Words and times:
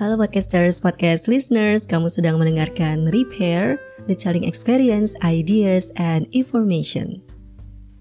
Halo 0.00 0.16
podcasters, 0.16 0.80
podcast 0.80 1.28
listeners, 1.28 1.84
kamu 1.84 2.08
sedang 2.08 2.40
mendengarkan 2.40 3.04
Repair, 3.12 3.76
Retelling 4.08 4.48
Experience, 4.48 5.12
Ideas, 5.20 5.92
and 6.00 6.24
Information. 6.32 7.20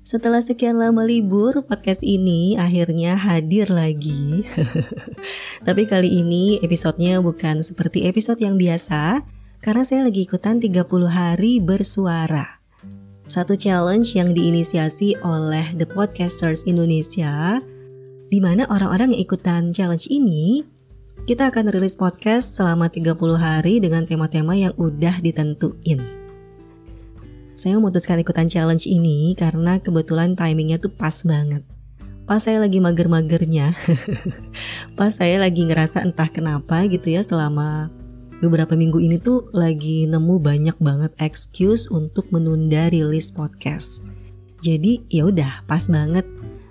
Setelah 0.07 0.39
sekian 0.39 0.79
lama 0.79 1.03
libur, 1.03 1.59
podcast 1.59 1.99
ini 1.99 2.55
akhirnya 2.55 3.19
hadir 3.19 3.67
lagi. 3.67 4.47
Tapi 5.67 5.83
kali 5.91 6.23
ini 6.23 6.63
episodenya 6.63 7.19
bukan 7.19 7.67
seperti 7.67 8.07
episode 8.07 8.39
yang 8.39 8.55
biasa, 8.55 9.19
karena 9.59 9.83
saya 9.83 10.07
lagi 10.07 10.23
ikutan 10.23 10.63
30 10.63 10.87
hari 11.03 11.59
bersuara. 11.59 12.63
Satu 13.27 13.59
challenge 13.59 14.15
yang 14.15 14.31
diinisiasi 14.31 15.19
oleh 15.19 15.67
The 15.75 15.83
Podcasters 15.83 16.63
Indonesia, 16.63 17.59
di 18.31 18.39
mana 18.39 18.63
orang-orang 18.71 19.11
yang 19.11 19.27
ikutan 19.27 19.75
challenge 19.75 20.07
ini 20.07 20.78
kita 21.25 21.51
akan 21.51 21.73
rilis 21.73 21.99
podcast 21.99 22.55
selama 22.55 22.87
30 22.87 23.15
hari 23.35 23.83
dengan 23.83 24.07
tema-tema 24.07 24.55
yang 24.55 24.71
udah 24.79 25.19
ditentuin. 25.19 25.99
Saya 27.51 27.75
memutuskan 27.75 28.23
ikutan 28.23 28.47
challenge 28.47 28.87
ini 28.87 29.35
karena 29.35 29.83
kebetulan 29.83 30.37
timingnya 30.39 30.79
tuh 30.79 30.93
pas 30.93 31.25
banget. 31.27 31.65
Pas 32.23 32.39
saya 32.39 32.61
lagi 32.61 32.77
mager-magernya, 32.77 33.73
pas 34.99 35.11
saya 35.11 35.41
lagi 35.41 35.65
ngerasa 35.65 36.05
entah 36.05 36.29
kenapa 36.29 36.85
gitu 36.85 37.09
ya 37.09 37.25
selama 37.25 37.89
beberapa 38.39 38.77
minggu 38.77 39.01
ini 39.01 39.17
tuh 39.19 39.49
lagi 39.51 40.07
nemu 40.07 40.39
banyak 40.39 40.77
banget 40.79 41.11
excuse 41.19 41.89
untuk 41.91 42.29
menunda 42.31 42.87
rilis 42.87 43.33
podcast. 43.33 44.05
Jadi 44.61 45.03
ya 45.09 45.27
udah 45.27 45.65
pas 45.65 45.89
banget 45.89 46.23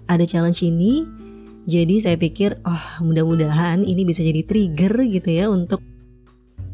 ada 0.09 0.25
challenge 0.25 0.65
ini 0.65 1.18
jadi 1.69 2.01
saya 2.01 2.17
pikir, 2.17 2.65
oh 2.65 3.05
mudah-mudahan 3.05 3.85
ini 3.85 4.09
bisa 4.09 4.25
jadi 4.25 4.41
trigger 4.41 5.05
gitu 5.05 5.29
ya 5.29 5.53
untuk 5.53 5.85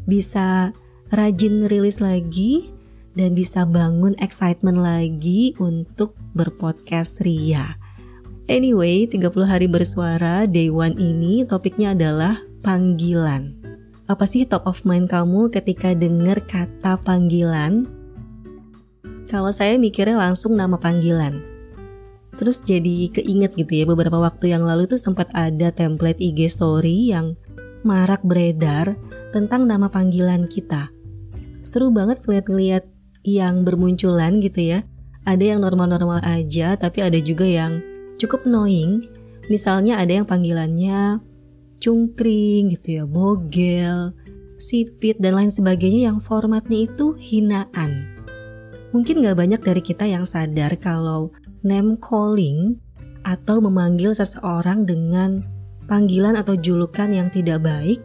bisa 0.07 0.71
rajin 1.11 1.67
rilis 1.67 1.99
lagi 1.99 2.71
dan 3.11 3.35
bisa 3.35 3.67
bangun 3.67 4.15
excitement 4.23 4.79
lagi 4.79 5.51
untuk 5.59 6.15
berpodcast 6.31 7.19
Ria. 7.27 7.75
Anyway, 8.47 9.03
30 9.03 9.19
hari 9.43 9.67
bersuara 9.67 10.47
day 10.47 10.71
one 10.71 10.95
ini 10.95 11.43
topiknya 11.43 11.91
adalah 11.91 12.39
panggilan. 12.63 13.51
Apa 14.07 14.23
sih 14.23 14.47
top 14.47 14.63
of 14.63 14.87
mind 14.87 15.11
kamu 15.11 15.51
ketika 15.51 15.91
dengar 15.91 16.39
kata 16.47 16.95
panggilan? 17.03 17.83
Kalau 19.27 19.51
saya 19.51 19.75
mikirnya 19.75 20.15
langsung 20.15 20.55
nama 20.55 20.79
panggilan 20.79 21.54
Terus 22.35 22.59
jadi 22.59 23.09
keinget 23.15 23.55
gitu 23.55 23.71
ya 23.71 23.85
beberapa 23.87 24.19
waktu 24.19 24.51
yang 24.51 24.67
lalu 24.67 24.91
tuh 24.91 24.99
sempat 24.99 25.31
ada 25.31 25.71
template 25.71 26.19
IG 26.19 26.51
story 26.51 27.15
yang 27.15 27.39
marak 27.87 28.19
beredar 28.27 28.99
tentang 29.31 29.67
nama 29.67 29.87
panggilan 29.87 30.49
kita. 30.51 30.91
Seru 31.63 31.95
banget 31.95 32.21
ngeliat-ngeliat 32.25 32.83
yang 33.23 33.63
bermunculan 33.63 34.43
gitu 34.43 34.75
ya. 34.75 34.79
Ada 35.25 35.55
yang 35.55 35.59
normal-normal 35.63 36.21
aja 36.21 36.75
tapi 36.75 37.01
ada 37.01 37.17
juga 37.23 37.47
yang 37.47 37.79
cukup 38.19 38.43
annoying. 38.43 39.05
Misalnya 39.47 40.01
ada 40.01 40.21
yang 40.21 40.27
panggilannya 40.27 41.21
cungkring 41.79 42.73
gitu 42.73 43.01
ya, 43.01 43.03
bogel, 43.05 44.15
sipit 44.57 45.21
dan 45.21 45.37
lain 45.37 45.51
sebagainya 45.53 46.11
yang 46.11 46.17
formatnya 46.17 46.89
itu 46.89 47.13
hinaan. 47.13 48.09
Mungkin 48.95 49.21
gak 49.21 49.37
banyak 49.37 49.61
dari 49.61 49.81
kita 49.83 50.07
yang 50.07 50.23
sadar 50.23 50.79
kalau 50.79 51.35
name 51.65 51.97
calling 51.97 52.77
atau 53.25 53.57
memanggil 53.57 54.13
seseorang 54.13 54.85
dengan 54.85 55.41
panggilan 55.89 56.37
atau 56.37 56.53
julukan 56.53 57.09
yang 57.09 57.33
tidak 57.33 57.65
baik, 57.65 57.97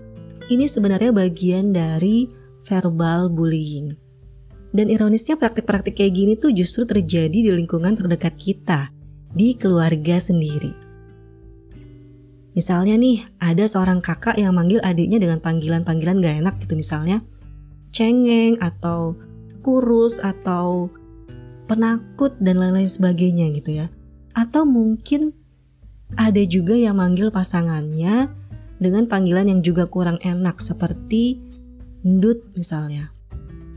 ini 0.49 0.65
sebenarnya 0.65 1.13
bagian 1.13 1.77
dari 1.77 2.25
verbal 2.65 3.29
bullying. 3.29 3.93
Dan 4.71 4.89
ironisnya 4.89 5.37
praktik-praktik 5.37 5.99
kayak 5.99 6.15
gini 6.15 6.33
tuh 6.39 6.55
justru 6.55 6.87
terjadi 6.89 7.35
di 7.35 7.51
lingkungan 7.53 7.93
terdekat 7.93 8.39
kita, 8.39 8.89
di 9.35 9.55
keluarga 9.59 10.17
sendiri. 10.17 10.73
Misalnya 12.55 12.99
nih, 12.99 13.23
ada 13.39 13.67
seorang 13.67 14.03
kakak 14.03 14.39
yang 14.39 14.55
manggil 14.55 14.83
adiknya 14.83 15.23
dengan 15.23 15.39
panggilan-panggilan 15.39 16.19
gak 16.19 16.37
enak 16.43 16.55
gitu 16.67 16.75
misalnya 16.75 17.23
cengeng 17.91 18.59
atau 18.63 19.15
kurus 19.61 20.23
atau 20.23 20.91
penakut 21.71 22.35
dan 22.43 22.59
lain-lain 22.59 22.91
sebagainya 22.91 23.55
gitu 23.55 23.79
ya. 23.79 23.87
Atau 24.35 24.67
mungkin 24.67 25.31
ada 26.19 26.43
juga 26.43 26.75
yang 26.75 26.99
manggil 26.99 27.31
pasangannya 27.31 28.27
dengan 28.83 29.07
panggilan 29.07 29.47
yang 29.47 29.63
juga 29.63 29.87
kurang 29.87 30.19
enak 30.27 30.59
seperti 30.59 31.39
ndut 32.03 32.43
misalnya 32.59 33.15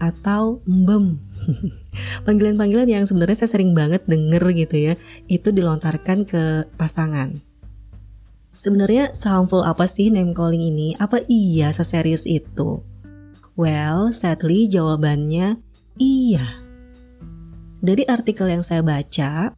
atau 0.02 0.58
mbem. 0.66 1.22
Panggilan-panggilan 2.26 2.90
yang 2.90 3.06
sebenarnya 3.06 3.46
saya 3.46 3.60
sering 3.60 3.76
banget 3.78 4.02
denger 4.10 4.42
gitu 4.56 4.92
ya, 4.92 4.94
itu 5.30 5.54
dilontarkan 5.54 6.26
ke 6.26 6.66
pasangan. 6.80 7.38
Sebenarnya 8.56 9.12
harmful 9.12 9.62
apa 9.68 9.84
sih 9.86 10.08
name 10.08 10.32
calling 10.32 10.64
ini? 10.64 10.96
Apa 10.96 11.20
iya 11.28 11.70
seserius 11.76 12.24
itu? 12.24 12.80
Well, 13.60 14.16
sadly 14.16 14.72
jawabannya 14.72 15.60
iya. 16.00 16.63
Dari 17.84 18.08
artikel 18.08 18.48
yang 18.48 18.64
saya 18.64 18.80
baca, 18.80 19.52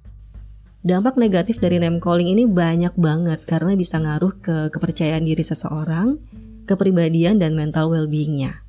dampak 0.82 1.14
negatif 1.14 1.62
dari 1.62 1.78
name 1.78 2.02
calling 2.02 2.26
ini 2.26 2.50
banyak 2.50 2.98
banget 2.98 3.46
karena 3.46 3.78
bisa 3.78 4.02
ngaruh 4.02 4.42
ke 4.42 4.74
kepercayaan 4.74 5.22
diri 5.22 5.46
seseorang, 5.46 6.18
kepribadian 6.66 7.38
dan 7.38 7.54
mental 7.54 7.94
well-beingnya. 7.94 8.66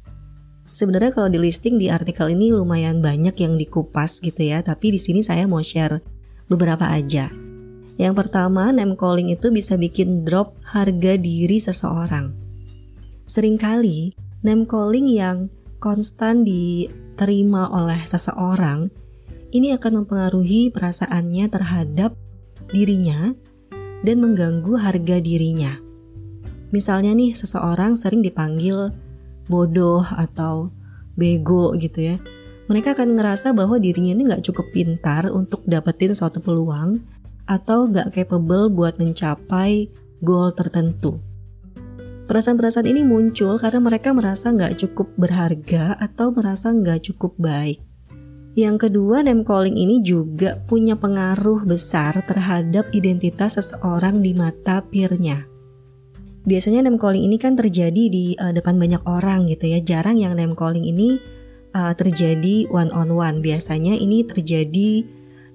Sebenarnya 0.69 1.09
kalau 1.09 1.33
di 1.33 1.41
listing 1.41 1.81
di 1.81 1.89
artikel 1.89 2.37
ini 2.37 2.53
lumayan 2.53 3.01
banyak 3.01 3.33
yang 3.41 3.57
dikupas 3.57 4.21
gitu 4.21 4.45
ya, 4.45 4.61
tapi 4.61 4.93
di 4.93 5.01
sini 5.01 5.25
saya 5.25 5.49
mau 5.49 5.65
share 5.65 6.05
beberapa 6.53 6.93
aja. 6.93 7.33
Yang 7.97 8.13
pertama, 8.13 8.77
name 8.77 8.93
calling 8.93 9.33
itu 9.33 9.49
bisa 9.49 9.81
bikin 9.81 10.29
drop 10.29 10.53
harga 10.69 11.17
diri 11.17 11.57
seseorang. 11.57 12.29
Seringkali, 13.25 14.13
name 14.45 14.69
calling 14.69 15.09
yang 15.09 15.49
konstan 15.81 16.45
diterima 16.45 17.73
oleh 17.73 18.05
seseorang 18.05 19.06
ini 19.57 19.73
akan 19.75 20.05
mempengaruhi 20.05 20.71
perasaannya 20.71 21.47
terhadap 21.49 22.13
dirinya 22.71 23.33
dan 24.05 24.17
mengganggu 24.21 24.77
harga 24.77 25.17
dirinya. 25.19 25.73
Misalnya 26.75 27.15
nih 27.15 27.33
seseorang 27.33 27.95
sering 27.95 28.21
dipanggil 28.21 28.93
bodoh 29.47 30.03
atau 30.03 30.75
bego 31.17 31.73
gitu 31.79 32.15
ya. 32.15 32.17
Mereka 32.67 32.99
akan 32.99 33.15
ngerasa 33.15 33.55
bahwa 33.55 33.79
dirinya 33.79 34.13
ini 34.13 34.27
nggak 34.27 34.45
cukup 34.51 34.67
pintar 34.75 35.31
untuk 35.31 35.63
dapetin 35.65 36.13
suatu 36.19 36.43
peluang 36.43 36.99
atau 37.47 37.87
nggak 37.87 38.11
capable 38.11 38.67
buat 38.75 38.99
mencapai 38.99 39.87
goal 40.19 40.51
tertentu. 40.51 41.23
Perasaan-perasaan 42.27 42.91
ini 42.91 43.07
muncul 43.07 43.55
karena 43.55 43.79
mereka 43.79 44.11
merasa 44.11 44.51
nggak 44.51 44.83
cukup 44.83 45.15
berharga 45.15 45.95
atau 45.95 46.35
merasa 46.35 46.75
nggak 46.75 47.07
cukup 47.07 47.39
baik. 47.39 47.86
Yang 48.57 48.89
kedua, 48.89 49.21
name 49.21 49.45
calling 49.45 49.77
ini 49.77 50.01
juga 50.01 50.57
punya 50.65 50.97
pengaruh 50.97 51.69
besar 51.69 52.25
terhadap 52.25 52.89
identitas 52.97 53.61
seseorang 53.61 54.25
di 54.25 54.33
mata 54.33 54.81
peernya. 54.81 55.45
Biasanya 56.49 56.89
name 56.89 56.97
calling 56.97 57.21
ini 57.21 57.37
kan 57.37 57.53
terjadi 57.53 58.09
di 58.09 58.33
uh, 58.41 58.57
depan 58.57 58.81
banyak 58.81 59.05
orang 59.05 59.45
gitu 59.53 59.69
ya. 59.69 59.85
Jarang 59.85 60.17
yang 60.17 60.33
name 60.33 60.57
calling 60.57 60.89
ini 60.89 61.21
uh, 61.77 61.93
terjadi 61.93 62.65
one 62.73 62.89
on 62.97 63.13
one. 63.13 63.45
Biasanya 63.45 63.93
ini 63.93 64.25
terjadi 64.25 65.05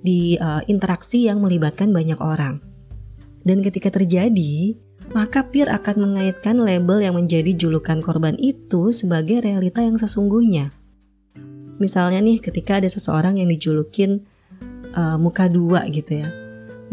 di 0.06 0.38
uh, 0.38 0.61
interaksi 0.69 1.26
yang 1.26 1.41
melibatkan 1.41 1.90
banyak 1.90 2.22
orang. 2.22 2.61
Dan 3.41 3.66
ketika 3.66 3.90
terjadi, 3.90 4.78
maka 5.17 5.49
peer 5.49 5.73
akan 5.73 6.05
mengaitkan 6.05 6.61
label 6.61 7.02
yang 7.02 7.17
menjadi 7.17 7.58
julukan 7.58 7.97
korban 8.05 8.37
itu 8.37 8.93
sebagai 8.93 9.41
realita 9.41 9.81
yang 9.81 9.97
sesungguhnya. 9.97 10.80
Misalnya 11.81 12.22
nih 12.22 12.37
ketika 12.37 12.78
ada 12.78 12.85
seseorang 12.85 13.41
yang 13.41 13.49
dijulukin 13.49 14.22
uh, 14.93 15.17
muka 15.17 15.49
dua 15.49 15.89
gitu 15.89 16.22
ya. 16.22 16.29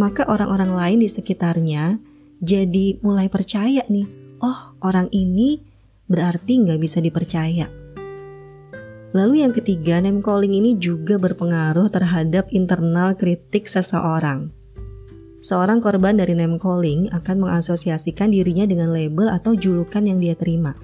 Maka 0.00 0.24
orang-orang 0.24 0.72
lain 0.72 0.98
di 1.04 1.08
sekitarnya 1.12 2.00
jadi 2.40 2.96
mulai 3.04 3.28
percaya 3.28 3.84
nih, 3.84 4.08
oh 4.40 4.78
orang 4.80 5.12
ini 5.12 5.60
berarti 6.08 6.64
nggak 6.64 6.80
bisa 6.80 7.04
dipercaya. 7.04 7.68
Lalu 9.12 9.44
yang 9.44 9.52
ketiga, 9.52 10.00
name 10.00 10.24
calling 10.24 10.56
ini 10.56 10.76
juga 10.76 11.20
berpengaruh 11.20 11.88
terhadap 11.92 12.48
internal 12.52 13.16
kritik 13.16 13.68
seseorang. 13.68 14.52
Seorang 15.38 15.80
korban 15.80 16.16
dari 16.16 16.36
name 16.36 16.60
calling 16.60 17.08
akan 17.10 17.48
mengasosiasikan 17.48 18.30
dirinya 18.30 18.68
dengan 18.68 18.92
label 18.92 19.32
atau 19.32 19.56
julukan 19.56 20.04
yang 20.04 20.20
dia 20.20 20.36
terima. 20.36 20.76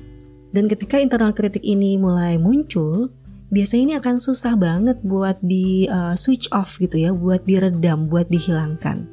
Dan 0.54 0.70
ketika 0.70 1.02
internal 1.02 1.34
kritik 1.34 1.62
ini 1.66 1.98
mulai 1.98 2.38
muncul, 2.38 3.12
biasanya 3.54 3.82
ini 3.86 3.94
akan 4.02 4.16
susah 4.18 4.58
banget 4.58 4.98
buat 5.06 5.38
di 5.38 5.86
uh, 5.86 6.18
switch 6.18 6.50
off 6.50 6.82
gitu 6.82 6.98
ya, 6.98 7.14
buat 7.14 7.46
diredam, 7.46 8.10
buat 8.10 8.26
dihilangkan. 8.26 9.06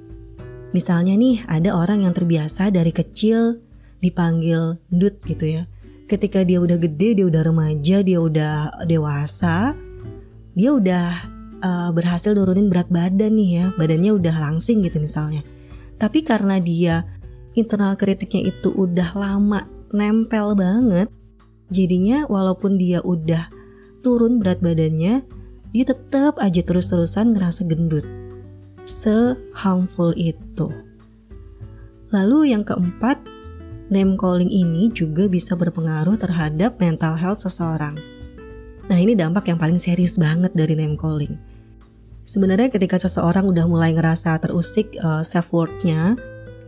Misalnya 0.73 1.13
nih 1.13 1.45
ada 1.45 1.77
orang 1.77 2.01
yang 2.01 2.13
terbiasa 2.17 2.73
dari 2.73 2.89
kecil 2.89 3.61
dipanggil 4.01 4.81
dut 4.89 5.21
gitu 5.29 5.45
ya. 5.45 5.69
ketika 6.11 6.43
dia 6.43 6.59
udah 6.59 6.75
gede, 6.75 7.15
dia 7.15 7.23
udah 7.23 7.39
remaja, 7.47 8.03
dia 8.03 8.19
udah 8.19 8.83
dewasa, 8.83 9.71
dia 10.51 10.75
udah 10.75 11.07
uh, 11.63 11.89
berhasil 11.95 12.35
nurunin 12.35 12.67
berat 12.67 12.91
badan 12.91 13.31
nih 13.39 13.49
ya, 13.63 13.65
badannya 13.79 14.11
udah 14.19 14.35
langsing 14.35 14.83
gitu 14.83 14.99
misalnya. 14.99 15.39
Tapi 15.95 16.19
karena 16.27 16.59
dia 16.59 17.07
internal 17.55 17.95
kritiknya 17.95 18.51
itu 18.51 18.75
udah 18.75 19.15
lama 19.15 19.63
nempel 19.95 20.51
banget, 20.59 21.07
jadinya 21.71 22.27
walaupun 22.27 22.75
dia 22.75 22.99
udah 22.99 23.47
turun 24.01 24.42
berat 24.42 24.59
badannya, 24.59 25.24
dia 25.71 25.86
tetap 25.88 26.36
aja 26.42 26.62
terus-terusan 26.62 27.31
ngerasa 27.38 27.63
gendut. 27.69 28.03
Se-harmful 28.83 30.12
itu. 30.19 30.68
Lalu 32.12 32.51
yang 32.51 32.68
keempat, 32.68 33.24
name 33.88 34.19
calling 34.19 34.51
ini 34.51 34.92
juga 34.92 35.31
bisa 35.31 35.56
berpengaruh 35.56 36.19
terhadap 36.19 36.75
mental 36.81 37.15
health 37.15 37.45
seseorang. 37.45 37.95
Nah 38.92 38.98
ini 39.00 39.15
dampak 39.15 39.48
yang 39.48 39.56
paling 39.56 39.80
serius 39.80 40.19
banget 40.19 40.51
dari 40.51 40.75
name 40.75 41.00
calling. 41.00 41.39
Sebenarnya 42.21 42.68
ketika 42.68 43.00
seseorang 43.00 43.48
udah 43.48 43.65
mulai 43.65 43.95
ngerasa 43.95 44.36
terusik 44.44 44.94
uh, 45.00 45.24
self-worth-nya 45.24 46.19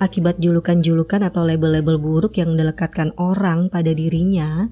akibat 0.02 0.40
julukan-julukan 0.40 1.28
atau 1.28 1.46
label-label 1.48 2.00
buruk 2.00 2.40
yang 2.40 2.56
dilekatkan 2.56 3.12
orang 3.20 3.68
pada 3.68 3.92
dirinya, 3.92 4.68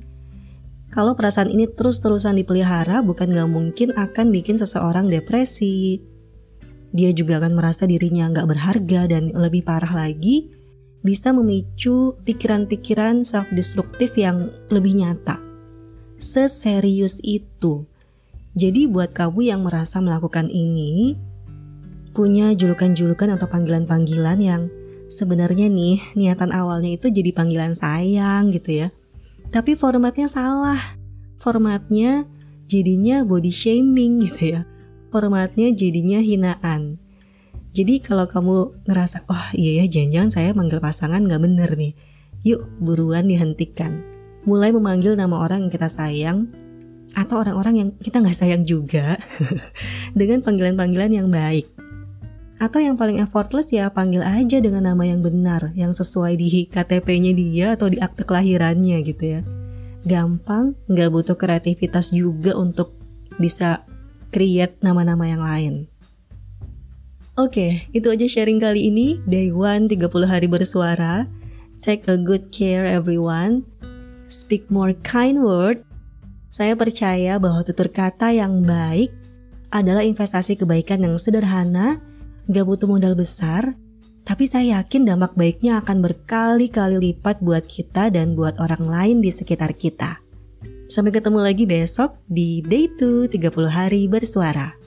kalau 0.92 1.16
perasaan 1.16 1.48
ini 1.48 1.72
terus-terusan 1.72 2.36
dipelihara 2.36 3.00
bukan 3.00 3.32
gak 3.32 3.48
mungkin 3.48 3.96
akan 3.96 4.28
bikin 4.36 4.60
seseorang 4.60 5.08
depresi. 5.08 6.04
Dia 6.92 7.16
juga 7.16 7.40
akan 7.40 7.56
merasa 7.56 7.88
dirinya 7.88 8.28
gak 8.28 8.52
berharga 8.52 9.08
dan 9.08 9.32
lebih 9.32 9.64
parah 9.64 9.96
lagi, 9.96 10.52
bisa 11.00 11.32
memicu 11.32 12.20
pikiran-pikiran 12.28 13.24
self-destruktif 13.24 14.20
yang 14.20 14.52
lebih 14.68 15.00
nyata. 15.00 15.40
Seserius 16.20 17.24
itu. 17.24 17.88
Jadi 18.52 18.92
buat 18.92 19.16
kamu 19.16 19.48
yang 19.48 19.64
merasa 19.64 20.04
melakukan 20.04 20.52
ini, 20.52 21.16
punya 22.12 22.52
julukan-julukan 22.52 23.40
atau 23.40 23.48
panggilan-panggilan 23.48 24.40
yang 24.44 24.68
sebenarnya 25.08 25.72
nih 25.72 26.04
niatan 26.20 26.52
awalnya 26.52 27.00
itu 27.00 27.08
jadi 27.08 27.32
panggilan 27.32 27.80
sayang 27.80 28.52
gitu 28.52 28.86
ya. 28.86 28.88
Tapi 29.52 29.76
formatnya 29.76 30.32
salah. 30.32 30.80
Formatnya 31.44 32.24
jadinya 32.72 33.28
body 33.28 33.52
shaming 33.52 34.24
gitu 34.24 34.56
ya. 34.56 34.62
Formatnya 35.12 35.76
jadinya 35.76 36.24
hinaan. 36.24 36.96
Jadi 37.72 38.00
kalau 38.00 38.28
kamu 38.28 38.88
ngerasa, 38.88 39.28
wah 39.28 39.36
oh, 39.36 39.48
iya 39.56 39.84
ya 39.84 39.86
jangan-jangan 39.88 40.32
saya 40.32 40.50
manggil 40.56 40.80
pasangan 40.80 41.24
gak 41.28 41.44
bener 41.44 41.72
nih. 41.76 41.96
Yuk 42.48 42.64
buruan 42.80 43.28
dihentikan. 43.28 44.00
Mulai 44.48 44.72
memanggil 44.72 45.20
nama 45.20 45.44
orang 45.44 45.68
yang 45.68 45.72
kita 45.72 45.92
sayang 45.92 46.48
atau 47.12 47.44
orang-orang 47.44 47.76
yang 47.76 47.90
kita 48.00 48.24
gak 48.24 48.40
sayang 48.40 48.64
juga 48.64 49.20
dengan 50.20 50.40
panggilan-panggilan 50.44 51.12
yang 51.12 51.28
baik. 51.28 51.68
Atau 52.62 52.78
yang 52.78 52.94
paling 52.94 53.18
effortless 53.18 53.74
ya 53.74 53.90
panggil 53.90 54.22
aja 54.22 54.62
dengan 54.62 54.86
nama 54.86 55.02
yang 55.02 55.26
benar, 55.26 55.74
yang 55.74 55.98
sesuai 55.98 56.38
di 56.38 56.70
KTP-nya 56.70 57.34
dia 57.34 57.68
atau 57.74 57.90
di 57.90 57.98
akte 57.98 58.22
kelahirannya 58.22 59.02
gitu 59.02 59.24
ya. 59.26 59.42
Gampang, 60.06 60.78
gak 60.86 61.10
butuh 61.10 61.34
kreativitas 61.42 62.14
juga 62.14 62.54
untuk 62.54 62.94
bisa 63.42 63.82
create 64.30 64.78
nama-nama 64.86 65.26
yang 65.26 65.42
lain. 65.42 65.74
Oke, 67.34 67.90
itu 67.98 68.14
aja 68.14 68.30
sharing 68.30 68.62
kali 68.62 68.94
ini. 68.94 69.18
Day 69.26 69.50
one 69.50 69.90
30 69.90 70.30
hari 70.30 70.46
bersuara. 70.46 71.26
Take 71.82 72.06
a 72.06 72.14
good 72.14 72.54
care 72.54 72.86
everyone. 72.86 73.66
Speak 74.30 74.70
more 74.70 74.94
kind 75.02 75.42
word. 75.42 75.82
Saya 76.54 76.78
percaya 76.78 77.42
bahwa 77.42 77.66
tutur 77.66 77.90
kata 77.90 78.30
yang 78.30 78.62
baik 78.62 79.10
adalah 79.74 80.06
investasi 80.06 80.60
kebaikan 80.60 81.02
yang 81.02 81.16
sederhana, 81.18 82.04
gak 82.50 82.66
butuh 82.66 82.90
modal 82.90 83.14
besar, 83.14 83.78
tapi 84.26 84.46
saya 84.46 84.82
yakin 84.82 85.06
dampak 85.06 85.34
baiknya 85.38 85.82
akan 85.82 86.02
berkali-kali 86.02 86.98
lipat 86.98 87.42
buat 87.42 87.66
kita 87.66 88.14
dan 88.14 88.38
buat 88.38 88.58
orang 88.62 88.86
lain 88.86 89.18
di 89.22 89.30
sekitar 89.34 89.74
kita. 89.78 90.22
Sampai 90.92 91.16
ketemu 91.16 91.40
lagi 91.40 91.64
besok 91.64 92.20
di 92.28 92.60
Day 92.66 92.92
2 92.92 93.32
30 93.32 93.70
hari 93.72 94.12
bersuara. 94.12 94.81